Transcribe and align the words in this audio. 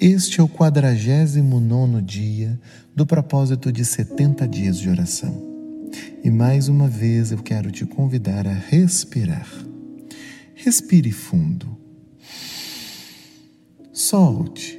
Este 0.00 0.40
é 0.40 0.44
o 0.44 0.48
quadragésimo 0.48 1.58
nono 1.58 2.00
dia 2.00 2.60
do 2.94 3.04
propósito 3.04 3.72
de 3.72 3.84
70 3.84 4.46
dias 4.46 4.78
de 4.78 4.88
oração. 4.88 5.42
E 6.22 6.30
mais 6.30 6.68
uma 6.68 6.86
vez 6.86 7.32
eu 7.32 7.38
quero 7.38 7.72
te 7.72 7.84
convidar 7.84 8.46
a 8.46 8.52
respirar. 8.52 9.48
Respire 10.54 11.10
fundo. 11.10 11.76
Solte. 13.92 14.78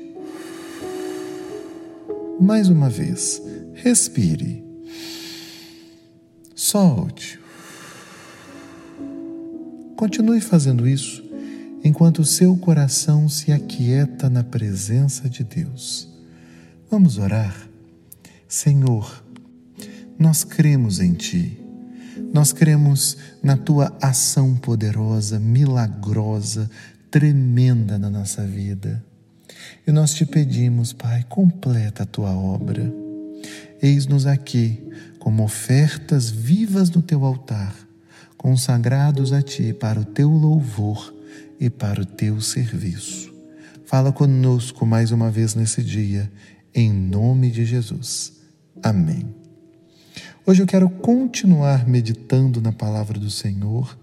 Mais 2.39 2.69
uma 2.69 2.89
vez, 2.89 3.41
respire. 3.73 4.63
Solte. 6.55 7.37
Continue 9.97 10.39
fazendo 10.39 10.87
isso 10.87 11.28
enquanto 11.83 12.25
seu 12.25 12.55
coração 12.57 13.29
se 13.29 13.51
aquieta 13.51 14.29
na 14.29 14.43
presença 14.43 15.29
de 15.29 15.43
Deus. 15.43 16.07
Vamos 16.89 17.17
orar? 17.17 17.55
Senhor, 18.47 19.23
nós 20.17 20.43
cremos 20.43 20.99
em 20.99 21.13
Ti. 21.13 21.59
Nós 22.33 22.51
cremos 22.51 23.17
na 23.41 23.55
Tua 23.55 23.95
ação 24.01 24.55
poderosa, 24.55 25.39
milagrosa, 25.39 26.69
tremenda 27.09 27.97
na 27.97 28.09
nossa 28.09 28.45
vida. 28.45 29.03
E 29.85 29.91
nós 29.91 30.13
te 30.13 30.25
pedimos, 30.25 30.93
Pai, 30.93 31.25
completa 31.29 32.03
a 32.03 32.05
Tua 32.05 32.31
obra. 32.31 32.91
Eis-nos 33.81 34.25
aqui 34.25 34.83
como 35.19 35.43
ofertas 35.43 36.29
vivas 36.29 36.89
no 36.89 37.01
Teu 37.01 37.23
altar 37.23 37.75
consagrados 38.39 39.33
a 39.33 39.41
Ti 39.41 39.73
para 39.73 39.99
o 39.99 40.05
Teu 40.05 40.29
louvor 40.29 41.13
e 41.59 41.69
para 41.69 42.01
o 42.01 42.05
Teu 42.05 42.39
serviço. 42.39 43.33
Fala 43.85 44.11
conosco 44.11 44.85
mais 44.85 45.11
uma 45.11 45.31
vez 45.31 45.55
nesse 45.55 45.83
dia, 45.83 46.31
em 46.75 46.93
nome 46.93 47.49
de 47.49 47.65
Jesus. 47.65 48.33
Amém. 48.83 49.25
Hoje 50.45 50.61
eu 50.61 50.67
quero 50.67 50.89
continuar 50.89 51.87
meditando 51.87 52.61
na 52.61 52.71
palavra 52.71 53.19
do 53.19 53.29
Senhor, 53.29 53.97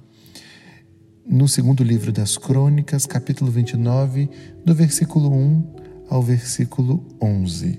no 1.25 1.49
segundo 1.49 1.85
livro 1.85 2.13
das 2.13 2.37
Crônicas, 2.37 3.07
capítulo 3.07 3.51
29, 3.51 4.29
do 4.65 4.75
versículo 4.75 5.33
1 5.33 5.77
ao 6.11 6.23
versículo 6.23 7.05
11. 7.23 7.79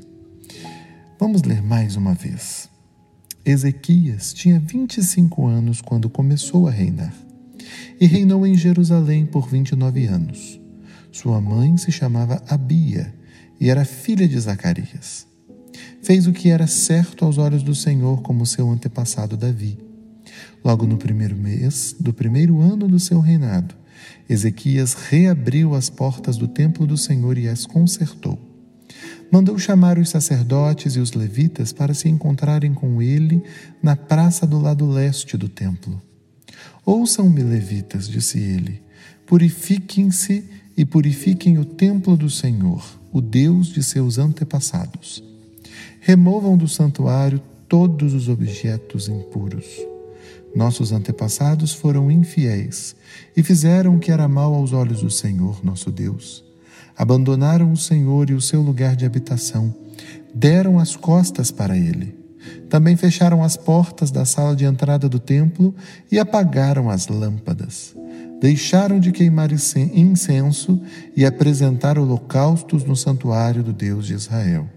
Vamos 1.19 1.44
ler 1.44 1.61
mais 1.61 1.95
uma 1.95 2.14
vez. 2.14 2.69
Ezequias 3.45 4.33
tinha 4.33 4.59
25 4.59 5.45
anos 5.45 5.81
quando 5.81 6.09
começou 6.09 6.67
a 6.67 6.71
reinar 6.71 7.27
e 8.00 8.06
reinou 8.06 8.45
em 8.45 8.56
Jerusalém 8.56 9.25
por 9.25 9.47
29 9.47 10.06
anos. 10.06 10.59
Sua 11.11 11.42
mãe 11.42 11.78
se 11.78 11.92
chamava 11.92 12.42
Abia 12.47 13.14
e 13.59 13.70
era 13.70 13.86
filha 13.86 14.28
de 14.28 14.39
Zacarias. 14.39 15.28
Fez 16.02 16.28
o 16.28 16.31
que 16.31 16.50
era 16.50 16.67
certo 16.67 17.25
aos 17.25 17.38
olhos 17.38 17.64
do 17.64 17.75
Senhor, 17.75 18.22
como 18.22 18.45
seu 18.45 18.70
antepassado 18.70 19.36
Davi. 19.36 19.78
Logo 20.64 20.86
no 20.86 20.98
primeiro 20.98 21.36
mês 21.36 21.95
do 22.00 22.14
primeiro 22.14 22.61
ano 22.61 22.88
do 22.88 23.00
seu 23.00 23.20
reinado, 23.20 23.75
Ezequias 24.30 24.94
reabriu 24.94 25.73
as 25.73 25.89
portas 25.89 26.38
do 26.38 26.48
templo 26.48 26.86
do 26.86 26.98
Senhor 26.98 27.38
e 27.38 27.48
as 27.48 27.66
consertou 27.66 28.48
mandou 29.31 29.58
chamar 29.59 29.98
os 29.98 30.09
sacerdotes 30.09 30.95
e 30.95 31.00
os 31.00 31.14
levitas 31.14 31.73
para 31.73 31.94
se 31.94 32.09
encontrarem 32.09 32.73
com 32.73 33.02
ele 33.02 33.44
na 33.81 33.95
praça 33.95 34.48
do 34.48 34.59
lado 34.59 34.88
leste 34.88 35.38
do 35.38 35.50
templo. 35.50 36.02
Ouçam-me, 36.88 37.43
levitas, 37.43 38.07
disse 38.07 38.39
ele, 38.39 38.81
purifiquem-se 39.25 40.45
e 40.77 40.85
purifiquem 40.85 41.57
o 41.57 41.66
templo 41.66 42.16
do 42.16 42.30
Senhor, 42.30 42.81
o 43.11 43.19
Deus 43.19 43.67
de 43.67 43.83
seus 43.83 44.17
antepassados. 44.17 45.21
Removam 45.99 46.55
do 46.55 46.67
santuário 46.67 47.42
todos 47.67 48.14
os 48.14 48.30
objetos 48.30 49.09
impuros. 49.09 49.65
Nossos 50.55 50.93
antepassados 50.93 51.73
foram 51.73 52.09
infiéis 52.09 52.95
e 53.36 53.43
fizeram 53.43 53.97
o 53.97 53.99
que 53.99 54.09
era 54.09 54.30
mal 54.30 54.55
aos 54.55 54.71
olhos 54.71 55.02
do 55.02 55.11
Senhor, 55.11 55.59
nosso 55.65 55.92
Deus 55.92 56.47
abandonaram 56.97 57.71
o 57.71 57.77
Senhor 57.77 58.30
e 58.31 58.33
o 58.33 58.42
seu 58.42 58.61
lugar 58.61 58.95
de 58.95 59.05
habitação, 59.05 59.73
deram 60.33 60.80
as 60.80 60.95
costas 60.95 61.52
para 61.52 61.77
ele. 61.77 62.15
Também 62.69 62.95
fecharam 62.95 63.43
as 63.43 63.55
portas 63.55 64.11
da 64.11 64.25
sala 64.25 64.55
de 64.55 64.65
entrada 64.65 65.08
do 65.08 65.19
templo 65.19 65.73
e 66.11 66.19
apagaram 66.19 66.89
as 66.89 67.08
lâmpadas. 67.08 67.95
Deixaram 68.39 68.99
de 68.99 69.11
queimar 69.11 69.49
incenso 69.52 70.80
e 71.15 71.25
apresentar 71.25 71.97
holocaustos 71.97 72.83
no 72.83 72.95
santuário 72.95 73.63
do 73.63 73.73
Deus 73.73 74.05
de 74.05 74.13
Israel. 74.13 74.67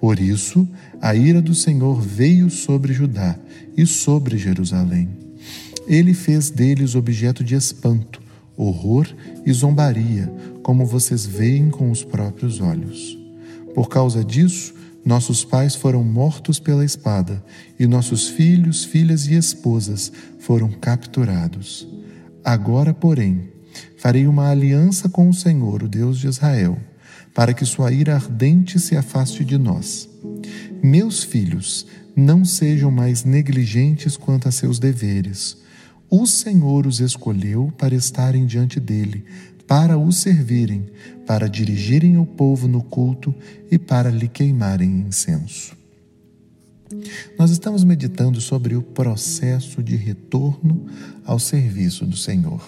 Por 0.00 0.20
isso, 0.20 0.66
a 1.00 1.14
ira 1.14 1.42
do 1.42 1.54
Senhor 1.54 2.00
veio 2.00 2.50
sobre 2.50 2.92
Judá 2.92 3.36
e 3.76 3.84
sobre 3.86 4.38
Jerusalém. 4.38 5.08
Ele 5.86 6.14
fez 6.14 6.50
deles 6.50 6.94
objeto 6.94 7.42
de 7.42 7.54
espanto, 7.54 8.20
horror 8.56 9.06
e 9.46 9.52
zombaria, 9.52 10.32
como 10.62 10.84
vocês 10.84 11.24
veem 11.24 11.70
com 11.70 11.90
os 11.90 12.04
próprios 12.04 12.60
olhos. 12.60 13.18
Por 13.74 13.88
causa 13.88 14.24
disso, 14.24 14.74
nossos 15.08 15.42
pais 15.42 15.74
foram 15.74 16.04
mortos 16.04 16.60
pela 16.60 16.84
espada, 16.84 17.42
e 17.80 17.86
nossos 17.86 18.28
filhos, 18.28 18.84
filhas 18.84 19.26
e 19.26 19.32
esposas 19.32 20.12
foram 20.38 20.70
capturados. 20.70 21.88
Agora, 22.44 22.92
porém, 22.92 23.48
farei 23.96 24.26
uma 24.26 24.50
aliança 24.50 25.08
com 25.08 25.30
o 25.30 25.32
Senhor, 25.32 25.82
o 25.82 25.88
Deus 25.88 26.18
de 26.18 26.26
Israel, 26.26 26.76
para 27.32 27.54
que 27.54 27.64
sua 27.64 27.90
ira 27.90 28.16
ardente 28.16 28.78
se 28.78 28.98
afaste 28.98 29.46
de 29.46 29.56
nós. 29.56 30.06
Meus 30.82 31.24
filhos, 31.24 31.86
não 32.14 32.44
sejam 32.44 32.90
mais 32.90 33.24
negligentes 33.24 34.14
quanto 34.14 34.46
a 34.46 34.52
seus 34.52 34.78
deveres. 34.78 35.56
O 36.10 36.26
Senhor 36.26 36.86
os 36.86 37.00
escolheu 37.00 37.72
para 37.78 37.94
estarem 37.94 38.44
diante 38.44 38.78
dele, 38.78 39.24
para 39.68 39.98
o 39.98 40.10
servirem, 40.10 40.86
para 41.26 41.46
dirigirem 41.46 42.16
o 42.16 42.24
povo 42.24 42.66
no 42.66 42.82
culto 42.82 43.34
e 43.70 43.78
para 43.78 44.10
lhe 44.10 44.26
queimarem 44.26 45.04
incenso. 45.06 45.76
Nós 47.38 47.50
estamos 47.50 47.84
meditando 47.84 48.40
sobre 48.40 48.74
o 48.74 48.82
processo 48.82 49.82
de 49.82 49.94
retorno 49.94 50.86
ao 51.22 51.38
serviço 51.38 52.06
do 52.06 52.16
Senhor. 52.16 52.66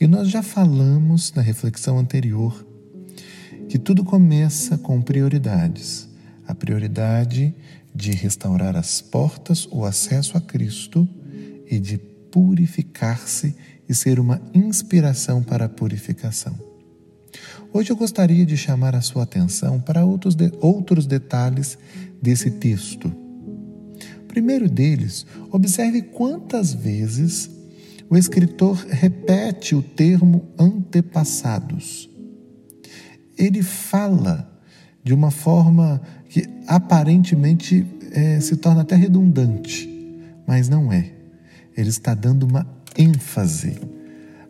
E 0.00 0.06
nós 0.06 0.30
já 0.30 0.42
falamos 0.42 1.30
na 1.34 1.42
reflexão 1.42 1.98
anterior 1.98 2.66
que 3.68 3.78
tudo 3.78 4.02
começa 4.02 4.78
com 4.78 5.02
prioridades. 5.02 6.08
A 6.48 6.54
prioridade 6.54 7.54
de 7.94 8.12
restaurar 8.12 8.74
as 8.74 9.02
portas, 9.02 9.68
o 9.70 9.84
acesso 9.84 10.38
a 10.38 10.40
Cristo 10.40 11.06
e 11.70 11.78
de 11.78 11.98
purificar-se 11.98 13.54
e 13.90 13.94
ser 13.94 14.20
uma 14.20 14.40
inspiração 14.54 15.42
para 15.42 15.64
a 15.64 15.68
purificação. 15.68 16.56
Hoje 17.72 17.90
eu 17.90 17.96
gostaria 17.96 18.46
de 18.46 18.56
chamar 18.56 18.94
a 18.94 19.00
sua 19.00 19.24
atenção 19.24 19.80
para 19.80 20.04
outros, 20.04 20.36
de, 20.36 20.52
outros 20.60 21.06
detalhes 21.06 21.76
desse 22.22 22.52
texto. 22.52 23.12
primeiro 24.28 24.70
deles, 24.70 25.26
observe 25.50 26.02
quantas 26.02 26.72
vezes 26.72 27.50
o 28.08 28.16
escritor 28.16 28.76
repete 28.88 29.74
o 29.74 29.82
termo 29.82 30.48
antepassados. 30.56 32.08
Ele 33.36 33.60
fala 33.60 34.48
de 35.02 35.12
uma 35.12 35.32
forma 35.32 36.00
que 36.28 36.44
aparentemente 36.68 37.84
é, 38.12 38.38
se 38.38 38.56
torna 38.56 38.82
até 38.82 38.94
redundante, 38.94 39.88
mas 40.46 40.68
não 40.68 40.92
é. 40.92 41.10
Ele 41.76 41.88
está 41.88 42.14
dando 42.14 42.44
uma 42.44 42.79
ênfase 42.96 43.78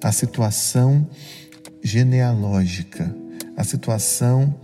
à 0.03 0.13
situação 0.13 1.09
genealógica, 1.83 3.15
à 3.57 3.65
situação 3.65 4.55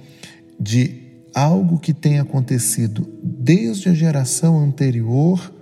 de 0.59 1.03
algo 1.35 1.79
que 1.79 1.93
tem 1.93 2.19
acontecido 2.19 3.07
desde 3.23 3.91
a 3.91 3.95
geração 3.95 4.59
anterior 4.59 5.53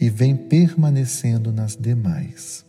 e 0.00 0.08
vem 0.08 0.34
permanecendo 0.34 1.52
nas 1.52 1.76
demais. 1.76 2.64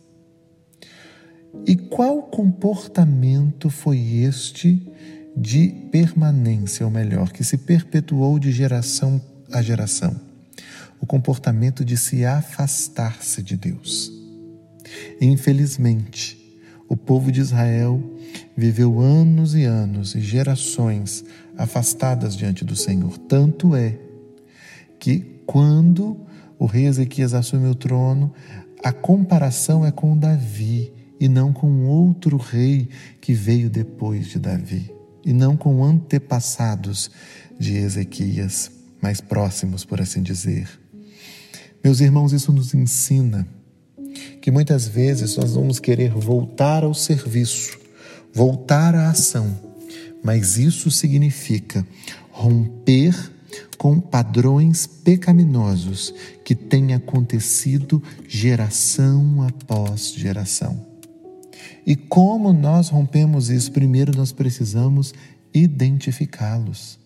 E 1.66 1.74
qual 1.74 2.22
comportamento 2.22 3.70
foi 3.70 3.98
este 3.98 4.86
de 5.36 5.68
permanência, 5.90 6.84
ou 6.84 6.92
melhor, 6.92 7.32
que 7.32 7.42
se 7.42 7.56
perpetuou 7.56 8.38
de 8.38 8.52
geração 8.52 9.20
a 9.50 9.62
geração? 9.62 10.14
O 11.00 11.06
comportamento 11.06 11.84
de 11.84 11.96
se 11.96 12.24
afastar-se 12.24 13.42
de 13.42 13.56
Deus. 13.56 14.19
Infelizmente, 15.20 16.38
o 16.88 16.96
povo 16.96 17.30
de 17.30 17.40
Israel 17.40 18.02
viveu 18.56 19.00
anos 19.00 19.54
e 19.54 19.64
anos 19.64 20.14
e 20.14 20.20
gerações 20.20 21.24
afastadas 21.56 22.36
diante 22.36 22.64
do 22.64 22.74
Senhor. 22.74 23.16
Tanto 23.18 23.74
é 23.76 23.98
que, 24.98 25.42
quando 25.46 26.16
o 26.58 26.66
rei 26.66 26.86
Ezequias 26.86 27.32
assume 27.32 27.68
o 27.68 27.74
trono, 27.74 28.32
a 28.82 28.92
comparação 28.92 29.84
é 29.86 29.92
com 29.92 30.16
Davi 30.16 30.92
e 31.18 31.28
não 31.28 31.52
com 31.52 31.86
outro 31.86 32.36
rei 32.36 32.88
que 33.20 33.32
veio 33.34 33.68
depois 33.70 34.26
de 34.26 34.38
Davi. 34.38 34.90
e 35.24 35.32
não 35.32 35.54
com 35.56 35.84
antepassados 35.84 37.10
de 37.58 37.76
Ezequias, 37.76 38.70
mais 39.02 39.20
próximos, 39.20 39.84
por 39.84 40.00
assim 40.00 40.22
dizer. 40.22 40.66
Meus 41.84 42.00
irmãos, 42.00 42.32
isso 42.32 42.50
nos 42.52 42.74
ensina 42.74 43.46
que 44.40 44.50
muitas 44.50 44.86
vezes 44.88 45.36
nós 45.36 45.54
vamos 45.54 45.78
querer 45.78 46.10
voltar 46.10 46.84
ao 46.84 46.94
serviço, 46.94 47.78
voltar 48.32 48.94
à 48.94 49.10
ação, 49.10 49.58
mas 50.22 50.56
isso 50.56 50.90
significa 50.90 51.86
romper 52.30 53.14
com 53.76 53.98
padrões 54.00 54.86
pecaminosos 54.86 56.14
que 56.44 56.54
têm 56.54 56.94
acontecido 56.94 58.02
geração 58.28 59.42
após 59.42 60.12
geração. 60.12 60.86
E 61.86 61.96
como 61.96 62.52
nós 62.52 62.88
rompemos 62.88 63.48
isso? 63.48 63.72
Primeiro 63.72 64.16
nós 64.16 64.32
precisamos 64.32 65.14
identificá-los. 65.52 66.98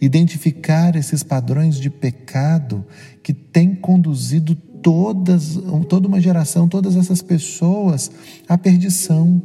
Identificar 0.00 0.96
esses 0.96 1.22
padrões 1.22 1.78
de 1.78 1.90
pecado 1.90 2.84
que 3.22 3.32
têm 3.32 3.74
conduzido 3.74 4.56
todas, 4.88 5.58
toda 5.86 6.08
uma 6.08 6.18
geração, 6.18 6.66
todas 6.66 6.96
essas 6.96 7.20
pessoas 7.20 8.10
à 8.48 8.56
perdição, 8.56 9.42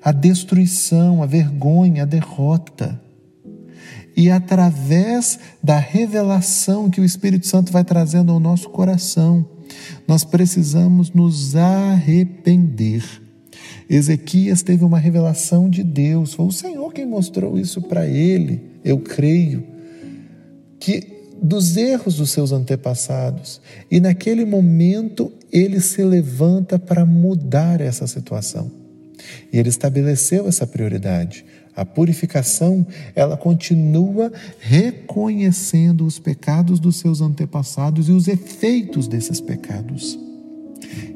à 0.00 0.12
destruição, 0.12 1.24
à 1.24 1.26
vergonha, 1.26 2.04
à 2.04 2.06
derrota. 2.06 3.00
E 4.16 4.30
através 4.30 5.40
da 5.60 5.76
revelação 5.76 6.88
que 6.88 7.00
o 7.00 7.04
Espírito 7.04 7.48
Santo 7.48 7.72
vai 7.72 7.82
trazendo 7.82 8.30
ao 8.30 8.38
nosso 8.38 8.70
coração, 8.70 9.44
nós 10.06 10.22
precisamos 10.22 11.10
nos 11.10 11.56
arrepender. 11.56 13.02
Ezequias 13.88 14.62
teve 14.62 14.84
uma 14.84 15.00
revelação 15.00 15.68
de 15.68 15.82
Deus, 15.82 16.32
foi 16.32 16.46
o 16.46 16.52
Senhor 16.52 16.92
quem 16.92 17.06
mostrou 17.06 17.58
isso 17.58 17.82
para 17.82 18.06
ele, 18.06 18.78
eu 18.84 19.00
creio, 19.00 19.64
que 20.78 21.19
dos 21.42 21.76
erros 21.76 22.16
dos 22.16 22.30
seus 22.30 22.52
antepassados. 22.52 23.60
E 23.90 24.00
naquele 24.00 24.44
momento 24.44 25.32
ele 25.52 25.80
se 25.80 26.02
levanta 26.02 26.78
para 26.78 27.04
mudar 27.04 27.80
essa 27.80 28.06
situação. 28.06 28.70
E 29.52 29.58
ele 29.58 29.68
estabeleceu 29.68 30.46
essa 30.46 30.66
prioridade. 30.66 31.44
A 31.74 31.84
purificação, 31.84 32.86
ela 33.14 33.36
continua 33.36 34.32
reconhecendo 34.58 36.04
os 36.04 36.18
pecados 36.18 36.80
dos 36.80 36.96
seus 36.96 37.20
antepassados 37.20 38.08
e 38.08 38.12
os 38.12 38.28
efeitos 38.28 39.06
desses 39.06 39.40
pecados. 39.40 40.18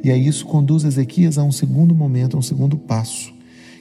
E 0.03 0.11
aí 0.11 0.27
isso 0.27 0.47
conduz 0.47 0.85
Ezequias 0.85 1.38
a 1.38 1.43
um 1.43 1.53
segundo 1.53 1.94
momento, 1.94 2.37
a 2.37 2.38
um 2.38 2.43
segundo 2.43 2.77
passo, 2.77 3.32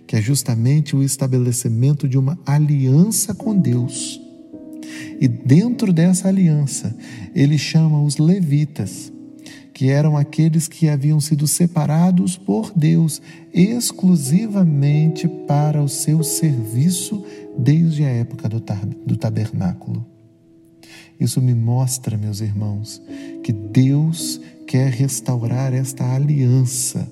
que 0.08 0.16
é 0.16 0.22
justamente 0.22 0.96
o 0.96 1.04
estabelecimento 1.04 2.08
de 2.08 2.18
uma 2.18 2.40
aliança 2.46 3.34
com 3.34 3.56
Deus 3.56 4.23
e 5.20 5.28
dentro 5.28 5.94
dessa 5.94 6.28
aliança, 6.28 6.96
ele 7.34 7.58
chama 7.58 8.02
os 8.02 8.18
levitas, 8.18 9.12
que 9.74 9.90
eram 9.90 10.16
aqueles 10.16 10.68
que 10.68 10.88
haviam 10.88 11.20
sido 11.20 11.48
separados 11.48 12.38
por 12.38 12.72
Deus 12.76 13.22
exclusivamente 13.54 15.28
para 15.28 15.82
o 15.82 15.90
seu 15.90 16.24
serviço 16.24 17.24
desde 17.58 18.04
a 18.04 18.10
época 18.10 18.48
do, 18.48 18.64
do 19.06 19.18
tabernáculo. 19.18 20.06
Isso 21.20 21.42
me 21.42 21.54
mostra, 21.54 22.18
meus 22.18 22.42
irmãos, 22.42 23.02
que 23.44 23.52
Deus 23.52 24.40
quer 24.68 24.92
restaurar 24.92 25.74
esta 25.74 26.04
aliança. 26.14 27.10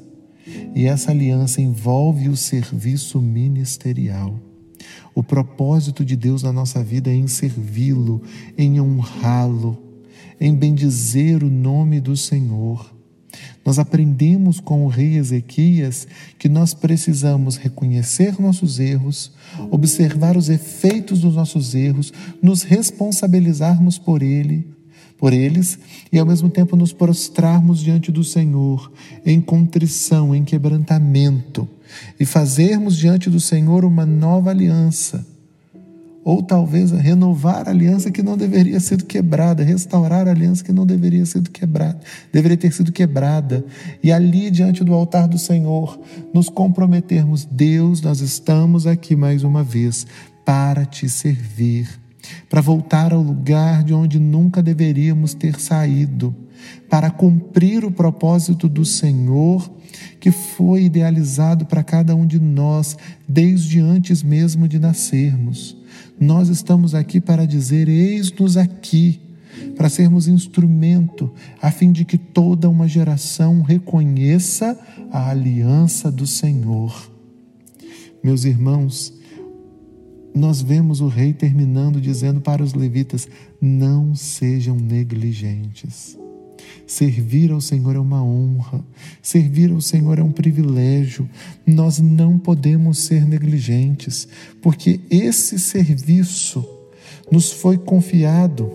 E 0.76 0.86
essa 0.86 1.12
aliança 1.12 1.62
envolve 1.62 2.28
o 2.28 2.36
serviço 2.36 3.22
ministerial. 3.22 4.51
O 5.14 5.24
propósito 5.24 6.06
de 6.06 6.16
Deus 6.16 6.44
na 6.44 6.52
nossa 6.52 6.84
vida 6.84 7.10
é 7.10 7.16
em 7.16 7.28
servi-lo, 7.28 8.22
em 8.58 8.80
honrá-lo, 8.80 9.78
em 10.40 10.54
bendizer 10.56 11.44
o 11.44 11.50
nome 11.50 12.00
do 12.00 12.16
Senhor. 12.16 12.92
Nós 13.64 13.78
aprendemos 13.78 14.60
com 14.60 14.86
o 14.86 14.88
rei 14.88 15.16
Ezequias 15.16 16.08
que 16.38 16.50
nós 16.50 16.74
precisamos 16.74 17.58
reconhecer 17.58 18.42
nossos 18.42 18.80
erros, 18.80 19.32
observar 19.70 20.36
os 20.36 20.50
efeitos 20.50 21.22
dos 21.22 21.36
nossos 21.36 21.76
erros, 21.76 22.12
nos 22.42 22.64
responsabilizarmos 22.64 23.98
por 23.98 24.24
ele, 24.24 24.68
por 25.22 25.34
eles 25.34 25.78
e 26.12 26.18
ao 26.18 26.26
mesmo 26.26 26.50
tempo 26.50 26.76
nos 26.76 26.92
prostrarmos 26.92 27.80
diante 27.80 28.12
do 28.12 28.24
Senhor 28.24 28.92
em 29.24 29.40
contrição, 29.40 30.34
em 30.34 30.44
quebrantamento 30.44 31.70
e 32.20 32.26
fazermos 32.26 32.98
diante 32.98 33.30
do 33.30 33.40
Senhor 33.40 33.86
uma 33.86 34.04
nova 34.04 34.50
aliança. 34.50 35.24
Ou 36.24 36.42
talvez 36.42 36.90
renovar 36.92 37.68
a 37.68 37.72
aliança 37.72 38.10
que 38.10 38.24
não 38.24 38.36
deveria 38.36 38.80
ser 38.80 39.04
quebrada, 39.04 39.64
restaurar 39.64 40.28
a 40.28 40.32
aliança 40.32 40.64
que 40.64 40.72
não 40.72 40.88
deveria 40.88 41.26
ser 41.26 41.42
quebrada, 41.50 42.00
deveria 42.34 42.58
ter 42.58 42.74
sido 42.74 42.92
quebrada. 42.92 43.64
E 44.04 44.12
ali 44.12 44.50
diante 44.50 44.84
do 44.84 44.94
altar 44.94 45.28
do 45.28 45.38
Senhor, 45.38 46.00
nos 46.34 46.50
comprometermos, 46.50 47.46
Deus, 47.46 48.02
nós 48.02 48.22
estamos 48.22 48.88
aqui 48.88 49.16
mais 49.16 49.44
uma 49.44 49.64
vez 49.64 50.06
para 50.46 50.84
te 50.84 51.08
servir, 51.08 51.88
para 52.50 52.62
voltar 52.62 53.14
ao 53.14 53.22
lugar 53.22 53.84
de 53.84 53.94
onde 53.94 54.20
nunca 54.20 54.62
deveríamos 54.62 55.34
ter 55.34 55.60
saído, 55.60 56.36
para 56.90 57.10
cumprir 57.10 57.84
o 57.84 57.92
propósito 57.92 58.70
do 58.70 58.86
Senhor 58.86 59.70
que 60.20 60.32
foi 60.32 60.84
idealizado 60.84 61.66
para 61.66 61.84
cada 61.84 62.16
um 62.16 62.26
de 62.26 62.40
nós 62.40 62.98
desde 63.28 63.80
antes 63.80 64.22
mesmo 64.22 64.68
de 64.68 64.80
nascermos. 64.80 65.76
Nós 66.20 66.50
estamos 66.50 66.94
aqui 66.94 67.20
para 67.20 67.46
dizer: 67.46 67.90
eis-nos 67.90 68.56
aqui, 68.58 69.20
para 69.76 69.90
sermos 69.90 70.28
instrumento, 70.28 71.34
a 71.62 71.72
fim 71.72 71.92
de 71.92 72.06
que 72.06 72.18
toda 72.18 72.70
uma 72.70 72.88
geração 72.88 73.62
reconheça 73.62 74.80
a 75.12 75.30
aliança 75.30 76.12
do 76.12 76.28
Senhor. 76.28 77.12
Meus 78.24 78.46
irmãos, 78.46 79.12
nós 80.34 80.62
vemos 80.62 81.02
o 81.02 81.08
rei 81.08 81.34
terminando 81.34 82.00
dizendo 82.00 82.42
para 82.42 82.64
os 82.64 82.74
levitas: 82.74 83.28
não 83.60 84.16
sejam 84.16 84.76
negligentes. 84.76 86.18
Servir 86.86 87.52
ao 87.52 87.62
Senhor 87.62 87.96
é 87.96 88.00
uma 88.00 88.24
honra, 88.24 88.84
servir 89.22 89.72
ao 89.72 89.82
Senhor 89.82 90.20
é 90.20 90.24
um 90.24 90.32
privilégio. 90.32 91.30
Nós 91.66 92.00
não 92.00 92.38
podemos 92.38 93.00
ser 93.00 93.26
negligentes, 93.26 94.28
porque 94.62 95.00
esse 95.10 95.58
serviço 95.58 96.66
nos 97.32 97.52
foi 97.52 97.78
confiado 97.78 98.72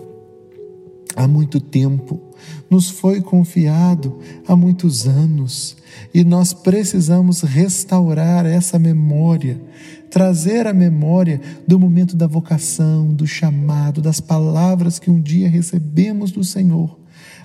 há 1.15 1.27
muito 1.27 1.59
tempo, 1.59 2.21
nos 2.69 2.89
foi 2.89 3.21
confiado 3.21 4.19
há 4.47 4.55
muitos 4.55 5.07
anos 5.07 5.77
e 6.13 6.23
nós 6.23 6.53
precisamos 6.53 7.41
restaurar 7.41 8.45
essa 8.45 8.77
memória, 8.77 9.59
trazer 10.09 10.67
a 10.67 10.73
memória 10.73 11.39
do 11.67 11.79
momento 11.79 12.15
da 12.15 12.27
vocação, 12.27 13.13
do 13.13 13.27
chamado, 13.27 14.01
das 14.01 14.19
palavras 14.19 14.99
que 14.99 15.11
um 15.11 15.21
dia 15.21 15.49
recebemos 15.49 16.31
do 16.31 16.43
Senhor 16.43 16.97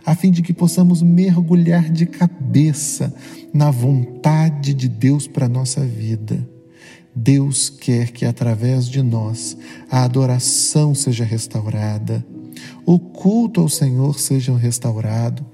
a 0.04 0.14
fim 0.14 0.30
de 0.30 0.42
que 0.42 0.52
possamos 0.52 1.02
mergulhar 1.02 1.90
de 1.90 2.06
cabeça 2.06 3.14
na 3.52 3.70
vontade 3.70 4.74
de 4.74 4.88
Deus 4.88 5.26
para 5.26 5.46
a 5.46 5.48
nossa 5.48 5.80
vida. 5.80 6.48
Deus 7.14 7.68
quer 7.68 8.10
que 8.10 8.24
através 8.24 8.86
de 8.88 9.02
nós 9.02 9.56
a 9.90 10.02
adoração 10.02 10.94
seja 10.94 11.24
restaurada, 11.24 12.24
o 12.86 12.98
culto 12.98 13.60
ao 13.60 13.68
Senhor 13.68 14.18
seja 14.18 14.56
restaurado, 14.56 15.44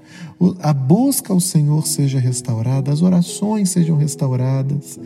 a 0.61 0.73
busca 0.73 1.33
ao 1.33 1.39
Senhor 1.39 1.85
seja 1.85 2.19
restaurada, 2.19 2.91
as 2.91 3.01
orações 3.01 3.69
sejam 3.69 3.97
restauradas. 3.97 4.99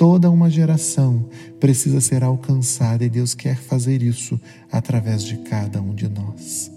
Toda 0.00 0.30
uma 0.30 0.48
geração 0.48 1.28
precisa 1.60 2.00
ser 2.00 2.24
alcançada 2.24 3.04
e 3.04 3.10
Deus 3.10 3.34
quer 3.34 3.58
fazer 3.58 4.02
isso 4.02 4.40
através 4.72 5.22
de 5.22 5.36
cada 5.36 5.82
um 5.82 5.94
de 5.94 6.08
nós. 6.08 6.72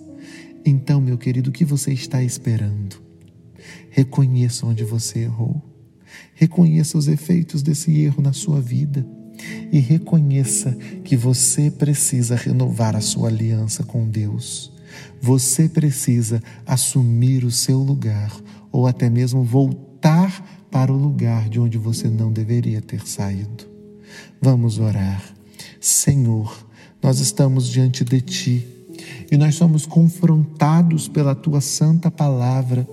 Então, 0.66 1.00
meu 1.00 1.18
querido, 1.18 1.50
o 1.50 1.54
que 1.54 1.64
você 1.64 1.94
está 1.94 2.22
esperando? 2.22 3.02
Reconheça 3.90 4.66
onde 4.66 4.84
você 4.84 5.20
errou. 5.20 5.64
Reconheça 6.34 6.98
os 6.98 7.08
efeitos 7.08 7.64
desse 7.64 7.98
erro 7.98 8.22
na 8.22 8.34
sua 8.34 8.60
vida. 8.60 9.08
E 9.72 9.80
reconheça 9.80 10.74
que 11.06 11.16
você 11.16 11.72
precisa 11.72 12.36
renovar 12.36 12.94
a 12.94 13.00
sua 13.00 13.30
aliança 13.30 13.86
com 13.86 14.06
Deus. 14.06 14.70
Você 15.22 15.70
precisa 15.70 16.44
assumir 16.66 17.46
o 17.46 17.52
seu 17.52 17.80
lugar 17.80 18.38
ou 18.70 18.86
até 18.86 19.10
mesmo 19.10 19.46
voltar 20.04 20.68
para 20.70 20.92
o 20.92 20.98
lugar 20.98 21.48
de 21.48 21.62
onde 21.62 21.78
você 21.78 22.10
não 22.10 22.32
deveria 22.32 22.82
ter 22.82 23.08
saído. 23.08 23.66
Vamos 24.42 24.78
orar. 24.78 25.24
Senhor, 25.80 26.68
nós 27.02 27.20
estamos 27.20 27.70
diante 27.70 28.04
de 28.04 28.20
Ti 28.20 28.68
e 29.32 29.38
nós 29.38 29.56
somos 29.56 29.86
confrontados 29.86 31.08
pela 31.08 31.34
tua 31.34 31.62
santa 31.62 32.12
palavra, 32.12 32.86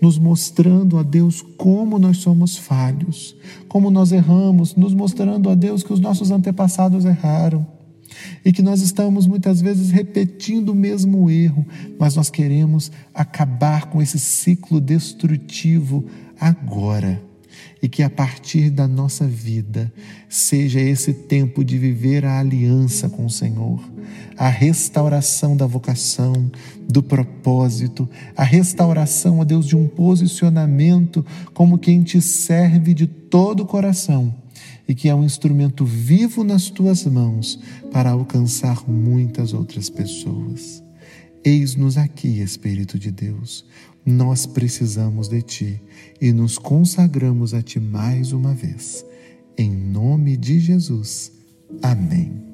nos 0.00 0.18
mostrando 0.18 0.96
a 0.96 1.02
Deus 1.02 1.42
como 1.58 1.98
nós 1.98 2.18
somos 2.18 2.56
falhos, 2.56 3.36
como 3.68 3.90
nós 3.90 4.10
erramos, 4.10 4.74
nos 4.74 4.94
mostrando 4.94 5.50
a 5.50 5.54
Deus 5.54 5.82
que 5.82 5.92
os 5.92 6.00
nossos 6.00 6.30
antepassados 6.30 7.04
erraram. 7.04 7.66
e 8.44 8.52
que 8.52 8.62
nós 8.62 8.80
estamos 8.80 9.26
muitas 9.26 9.60
vezes 9.60 9.90
repetindo 9.90 10.68
o 10.68 10.74
mesmo 10.74 11.28
erro, 11.28 11.66
mas 11.98 12.14
nós 12.14 12.30
queremos 12.30 12.92
acabar 13.12 13.86
com 13.86 14.00
esse 14.00 14.20
ciclo 14.20 14.80
destrutivo 14.80 16.04
agora. 16.38 17.22
E 17.80 17.88
que 17.88 18.02
a 18.02 18.10
partir 18.10 18.70
da 18.70 18.88
nossa 18.88 19.26
vida 19.26 19.92
seja 20.28 20.80
esse 20.80 21.12
tempo 21.12 21.64
de 21.64 21.78
viver 21.78 22.24
a 22.24 22.40
aliança 22.40 23.08
com 23.08 23.26
o 23.26 23.30
Senhor, 23.30 23.80
a 24.36 24.48
restauração 24.48 25.56
da 25.56 25.66
vocação, 25.66 26.50
do 26.88 27.02
propósito, 27.02 28.08
a 28.36 28.42
restauração, 28.42 29.38
ó 29.38 29.44
Deus, 29.44 29.66
de 29.66 29.76
um 29.76 29.86
posicionamento 29.86 31.24
como 31.52 31.78
quem 31.78 32.02
te 32.02 32.20
serve 32.20 32.94
de 32.94 33.06
todo 33.06 33.60
o 33.62 33.66
coração 33.66 34.34
e 34.88 34.94
que 34.94 35.08
é 35.08 35.14
um 35.14 35.24
instrumento 35.24 35.84
vivo 35.84 36.44
nas 36.44 36.68
tuas 36.70 37.04
mãos 37.04 37.58
para 37.90 38.10
alcançar 38.10 38.88
muitas 38.88 39.52
outras 39.52 39.88
pessoas. 39.88 40.82
Eis-nos 41.44 41.96
aqui, 41.96 42.40
Espírito 42.40 42.98
de 42.98 43.10
Deus. 43.10 43.64
Nós 44.04 44.46
precisamos 44.46 45.28
de 45.28 45.42
Ti 45.42 45.82
e 46.20 46.32
nos 46.32 46.58
consagramos 46.58 47.54
a 47.54 47.62
Ti 47.62 47.80
mais 47.80 48.32
uma 48.32 48.54
vez. 48.54 49.04
Em 49.56 49.70
nome 49.70 50.36
de 50.36 50.58
Jesus. 50.58 51.32
Amém. 51.82 52.53